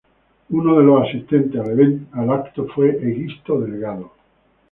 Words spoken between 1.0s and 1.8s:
asistentes al